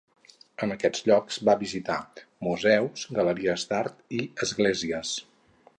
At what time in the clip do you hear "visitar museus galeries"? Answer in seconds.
1.59-3.69